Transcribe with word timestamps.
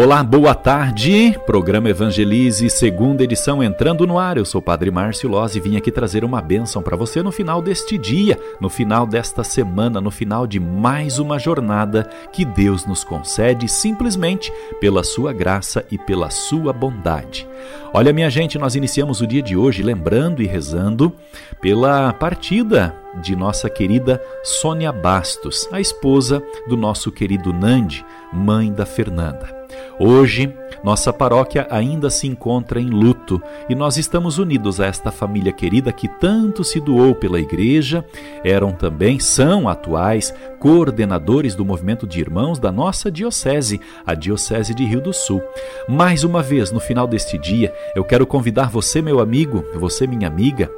Olá, 0.00 0.24
boa 0.24 0.54
tarde. 0.54 1.38
Programa 1.44 1.90
Evangelize, 1.90 2.70
segunda 2.70 3.22
edição 3.22 3.62
entrando 3.62 4.06
no 4.06 4.18
ar. 4.18 4.38
Eu 4.38 4.46
sou 4.46 4.58
o 4.58 4.62
Padre 4.62 4.90
Márcio 4.90 5.28
Loz 5.28 5.54
e 5.54 5.60
vim 5.60 5.76
aqui 5.76 5.92
trazer 5.92 6.24
uma 6.24 6.40
bênção 6.40 6.82
para 6.82 6.96
você 6.96 7.22
no 7.22 7.30
final 7.30 7.60
deste 7.60 7.98
dia, 7.98 8.38
no 8.58 8.70
final 8.70 9.06
desta 9.06 9.44
semana, 9.44 10.00
no 10.00 10.10
final 10.10 10.46
de 10.46 10.58
mais 10.58 11.18
uma 11.18 11.38
jornada 11.38 12.08
que 12.32 12.46
Deus 12.46 12.86
nos 12.86 13.04
concede 13.04 13.68
simplesmente 13.68 14.50
pela 14.80 15.04
sua 15.04 15.34
graça 15.34 15.84
e 15.90 15.98
pela 15.98 16.30
sua 16.30 16.72
bondade. 16.72 17.46
Olha, 17.92 18.10
minha 18.10 18.30
gente, 18.30 18.58
nós 18.58 18.74
iniciamos 18.74 19.20
o 19.20 19.26
dia 19.26 19.42
de 19.42 19.54
hoje 19.54 19.82
lembrando 19.82 20.42
e 20.42 20.46
rezando 20.46 21.12
pela 21.60 22.10
partida 22.14 22.96
de 23.22 23.36
nossa 23.36 23.68
querida 23.68 24.18
Sônia 24.42 24.92
Bastos, 24.92 25.68
a 25.70 25.78
esposa 25.78 26.42
do 26.66 26.74
nosso 26.74 27.12
querido 27.12 27.52
Nandi, 27.52 28.02
mãe 28.32 28.72
da 28.72 28.86
Fernanda. 28.86 29.59
Hoje, 29.98 30.52
nossa 30.82 31.12
paróquia 31.12 31.66
ainda 31.70 32.08
se 32.08 32.26
encontra 32.26 32.80
em 32.80 32.88
luto 32.88 33.40
e 33.68 33.74
nós 33.74 33.96
estamos 33.96 34.38
unidos 34.38 34.80
a 34.80 34.86
esta 34.86 35.10
família 35.10 35.52
querida 35.52 35.92
que 35.92 36.08
tanto 36.08 36.64
se 36.64 36.80
doou 36.80 37.14
pela 37.14 37.38
igreja, 37.38 38.04
eram 38.42 38.72
também, 38.72 39.18
são 39.18 39.68
atuais 39.68 40.34
coordenadores 40.58 41.54
do 41.54 41.64
movimento 41.64 42.06
de 42.06 42.20
irmãos 42.20 42.58
da 42.58 42.72
nossa 42.72 43.10
diocese, 43.10 43.80
a 44.06 44.14
Diocese 44.14 44.74
de 44.74 44.84
Rio 44.84 45.00
do 45.00 45.12
Sul. 45.12 45.42
Mais 45.88 46.24
uma 46.24 46.42
vez, 46.42 46.70
no 46.70 46.80
final 46.80 47.06
deste 47.06 47.36
dia, 47.38 47.72
eu 47.94 48.04
quero 48.04 48.26
convidar 48.26 48.70
você, 48.70 49.02
meu 49.02 49.20
amigo, 49.20 49.64
você, 49.74 50.06
minha 50.06 50.28
amiga, 50.28 50.70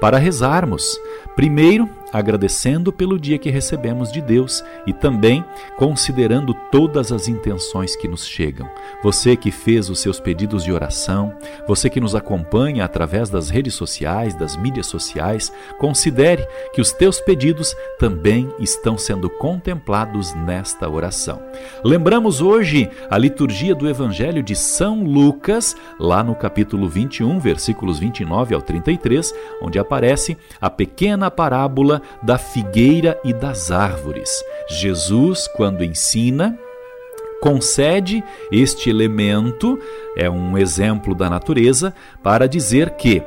para 0.00 0.18
rezarmos. 0.18 0.98
Primeiro, 1.34 1.88
agradecendo 2.12 2.92
pelo 2.92 3.18
dia 3.18 3.38
que 3.38 3.50
recebemos 3.50 4.12
de 4.12 4.20
Deus 4.20 4.62
e 4.86 4.92
também 4.92 5.42
considerando 5.78 6.52
todas 6.70 7.10
as 7.10 7.26
intenções 7.26 7.96
que 7.96 8.06
nos 8.06 8.26
chegam. 8.26 8.68
Você 9.02 9.34
que 9.34 9.50
fez 9.50 9.88
os 9.88 10.00
seus 10.00 10.20
pedidos 10.20 10.62
de 10.62 10.72
oração, 10.72 11.34
você 11.66 11.88
que 11.88 12.00
nos 12.00 12.14
acompanha 12.14 12.84
através 12.84 13.30
das 13.30 13.48
redes 13.48 13.74
sociais, 13.74 14.34
das 14.34 14.56
mídias 14.56 14.86
sociais, 14.86 15.50
considere 15.78 16.46
que 16.74 16.80
os 16.80 16.92
teus 16.92 17.18
pedidos 17.20 17.74
também 17.98 18.52
estão 18.58 18.98
sendo 18.98 19.30
contemplados 19.30 20.34
nesta 20.34 20.88
oração. 20.88 21.42
Lembramos 21.82 22.42
hoje 22.42 22.90
a 23.08 23.16
liturgia 23.16 23.74
do 23.74 23.88
Evangelho 23.88 24.42
de 24.42 24.54
São 24.54 25.02
Lucas, 25.02 25.74
lá 25.98 26.22
no 26.22 26.34
capítulo 26.34 26.88
21, 26.88 27.40
versículos 27.40 27.98
29 27.98 28.54
ao 28.54 28.60
33, 28.60 29.32
onde 29.60 29.78
aparece 29.78 30.36
a 30.60 30.70
pequena 30.70 31.30
parábola 31.30 32.00
da 32.22 32.38
figueira 32.38 33.18
e 33.24 33.32
das 33.32 33.70
árvores. 33.70 34.42
Jesus, 34.68 35.48
quando 35.48 35.84
ensina, 35.84 36.58
concede 37.40 38.22
este 38.50 38.88
elemento, 38.88 39.78
é 40.16 40.30
um 40.30 40.56
exemplo 40.56 41.14
da 41.14 41.28
natureza, 41.28 41.92
para 42.22 42.46
dizer 42.46 42.90
que 42.90 43.22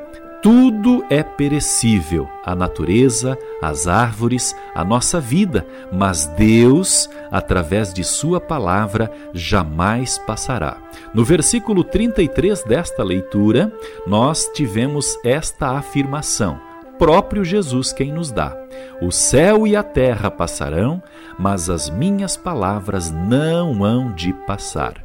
tudo 0.45 1.03
é 1.09 1.23
perecível, 1.23 2.29
a 2.45 2.53
natureza, 2.53 3.35
as 3.63 3.87
árvores, 3.87 4.55
a 4.75 4.85
nossa 4.85 5.19
vida, 5.19 5.65
mas 5.91 6.27
Deus, 6.37 7.09
através 7.31 7.91
de 7.91 8.03
Sua 8.03 8.39
palavra, 8.39 9.11
jamais 9.33 10.19
passará. 10.19 10.77
No 11.15 11.25
versículo 11.25 11.83
33 11.83 12.61
desta 12.61 13.03
leitura, 13.03 13.73
nós 14.05 14.47
tivemos 14.53 15.17
esta 15.23 15.71
afirmação 15.71 16.59
próprio 16.99 17.43
Jesus 17.43 17.91
quem 17.91 18.13
nos 18.13 18.31
dá. 18.31 18.55
O 19.01 19.11
céu 19.11 19.65
e 19.65 19.75
a 19.75 19.83
terra 19.83 20.29
passarão, 20.29 21.01
mas 21.39 21.71
as 21.71 21.89
minhas 21.89 22.37
palavras 22.37 23.11
não 23.11 23.83
hão 23.83 24.13
de 24.13 24.31
passar. 24.31 25.04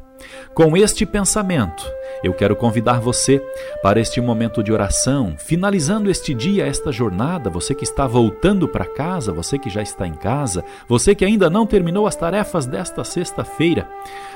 Com 0.53 0.75
este 0.75 1.05
pensamento, 1.05 1.83
eu 2.23 2.33
quero 2.33 2.55
convidar 2.55 2.99
você 2.99 3.41
para 3.81 3.99
este 3.99 4.19
momento 4.19 4.61
de 4.61 4.71
oração, 4.71 5.35
finalizando 5.37 6.09
este 6.09 6.33
dia, 6.33 6.65
esta 6.65 6.91
jornada, 6.91 7.49
você 7.49 7.73
que 7.73 7.83
está 7.83 8.05
voltando 8.05 8.67
para 8.67 8.85
casa, 8.85 9.31
você 9.31 9.57
que 9.57 9.69
já 9.69 9.81
está 9.81 10.07
em 10.07 10.13
casa, 10.13 10.63
você 10.87 11.15
que 11.15 11.25
ainda 11.25 11.49
não 11.49 11.65
terminou 11.65 12.05
as 12.05 12.15
tarefas 12.15 12.65
desta 12.65 13.03
sexta-feira. 13.03 13.87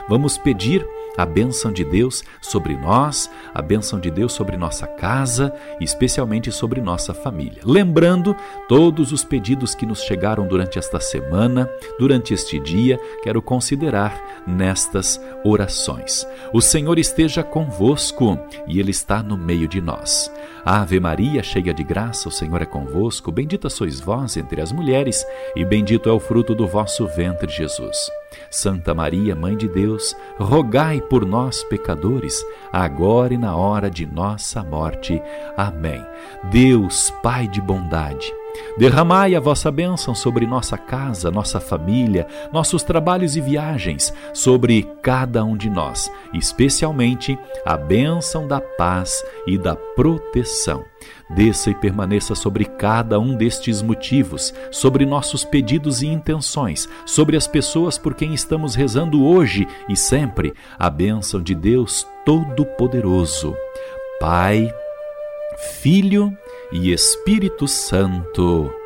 Vamos 0.07 0.37
pedir 0.37 0.85
a 1.17 1.25
bênção 1.25 1.71
de 1.71 1.83
Deus 1.83 2.23
sobre 2.41 2.75
nós, 2.75 3.29
a 3.53 3.61
bênção 3.61 3.99
de 3.99 4.09
Deus 4.11 4.33
sobre 4.33 4.57
nossa 4.57 4.87
casa 4.87 5.53
especialmente 5.79 6.51
sobre 6.51 6.81
nossa 6.81 7.13
família. 7.13 7.61
Lembrando 7.63 8.35
todos 8.67 9.11
os 9.11 9.23
pedidos 9.23 9.75
que 9.75 9.85
nos 9.85 10.01
chegaram 10.03 10.47
durante 10.47 10.79
esta 10.79 10.99
semana, 10.99 11.69
durante 11.99 12.33
este 12.33 12.59
dia, 12.59 12.99
quero 13.23 13.41
considerar 13.41 14.43
nestas 14.47 15.21
orações. 15.43 16.27
O 16.53 16.61
Senhor 16.61 16.97
esteja 16.97 17.43
convosco 17.43 18.39
e 18.67 18.79
Ele 18.79 18.91
está 18.91 19.21
no 19.21 19.37
meio 19.37 19.67
de 19.67 19.81
nós. 19.81 20.31
Ave 20.63 20.99
Maria, 20.99 21.43
cheia 21.43 21.73
de 21.73 21.83
graça, 21.83 22.27
o 22.27 22.31
Senhor 22.31 22.61
é 22.61 22.65
convosco. 22.65 23.31
Bendita 23.31 23.69
sois 23.69 23.99
vós 23.99 24.35
entre 24.37 24.61
as 24.61 24.71
mulheres, 24.71 25.25
e 25.55 25.63
bendito 25.63 26.09
é 26.09 26.11
o 26.11 26.19
fruto 26.19 26.55
do 26.55 26.67
vosso 26.67 27.07
ventre, 27.07 27.51
Jesus. 27.51 28.09
Santa 28.49 28.93
Maria, 28.93 29.35
Mãe 29.35 29.55
de 29.55 29.67
Deus, 29.67 30.15
rogai 30.37 31.01
por 31.01 31.25
nós, 31.25 31.63
pecadores, 31.63 32.45
agora 32.71 33.33
e 33.33 33.37
na 33.37 33.55
hora 33.55 33.89
de 33.89 34.05
nossa 34.05 34.63
morte. 34.63 35.21
Amém. 35.57 36.03
Deus, 36.51 37.11
Pai 37.21 37.47
de 37.47 37.61
bondade, 37.61 38.33
Derramai 38.77 39.35
a 39.35 39.39
vossa 39.39 39.71
bênção 39.71 40.13
sobre 40.13 40.45
nossa 40.45 40.77
casa, 40.77 41.31
nossa 41.31 41.59
família, 41.59 42.27
nossos 42.51 42.83
trabalhos 42.83 43.35
e 43.35 43.41
viagens, 43.41 44.13
sobre 44.33 44.83
cada 45.01 45.43
um 45.43 45.55
de 45.55 45.69
nós, 45.69 46.11
especialmente 46.33 47.37
a 47.65 47.77
bênção 47.77 48.47
da 48.47 48.59
paz 48.59 49.23
e 49.47 49.57
da 49.57 49.75
proteção 49.75 50.83
desça 51.29 51.69
e 51.69 51.75
permaneça 51.75 52.35
sobre 52.35 52.65
cada 52.65 53.19
um 53.19 53.35
destes 53.35 53.81
motivos, 53.81 54.53
sobre 54.71 55.05
nossos 55.05 55.43
pedidos 55.43 56.01
e 56.01 56.07
intenções, 56.07 56.87
sobre 57.05 57.35
as 57.35 57.47
pessoas 57.47 57.97
por 57.97 58.15
quem 58.15 58.33
estamos 58.33 58.75
rezando 58.75 59.25
hoje 59.25 59.67
e 59.89 59.95
sempre, 59.95 60.53
a 60.77 60.89
bênção 60.89 61.41
de 61.41 61.55
Deus 61.55 62.07
Todo-Poderoso. 62.25 63.55
Pai, 64.19 64.73
Filho 65.81 66.35
e 66.71 66.91
Espírito 66.91 67.67
Santo. 67.67 68.84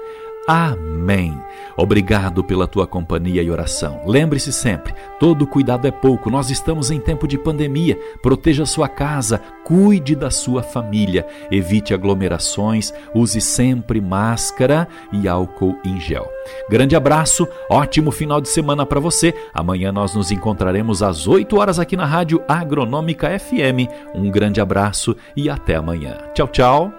Amém. 0.50 1.40
Obrigado 1.78 2.44
pela 2.44 2.66
tua 2.66 2.88
companhia 2.88 3.44
e 3.44 3.52
oração. 3.52 4.02
Lembre-se 4.04 4.52
sempre: 4.52 4.96
todo 5.20 5.46
cuidado 5.46 5.88
é 5.88 5.92
pouco. 5.92 6.32
Nós 6.32 6.50
estamos 6.50 6.90
em 6.90 7.00
tempo 7.00 7.28
de 7.28 7.38
pandemia. 7.38 7.96
Proteja 8.20 8.66
sua 8.66 8.88
casa, 8.88 9.40
cuide 9.64 10.16
da 10.16 10.32
sua 10.32 10.64
família, 10.64 11.28
evite 11.52 11.94
aglomerações, 11.94 12.92
use 13.14 13.40
sempre 13.40 14.02
máscara 14.02 14.88
e 15.14 15.28
álcool 15.28 15.78
em 15.86 16.00
gel. 16.00 16.28
Grande 16.68 16.96
abraço, 16.96 17.48
ótimo 17.70 18.10
final 18.10 18.42
de 18.42 18.50
semana 18.50 18.88
para 18.88 19.00
você. 19.00 19.32
Amanhã 19.54 19.92
nós 19.92 20.16
nos 20.16 20.32
encontraremos 20.32 21.04
às 21.04 21.28
8 21.28 21.56
horas 21.60 21.78
aqui 21.78 21.96
na 21.96 22.08
Rádio 22.08 22.42
Agronômica 22.48 23.38
FM. 23.38 23.88
Um 24.16 24.32
grande 24.32 24.60
abraço 24.60 25.16
e 25.36 25.48
até 25.48 25.76
amanhã. 25.76 26.18
Tchau, 26.34 26.48
tchau. 26.48 26.99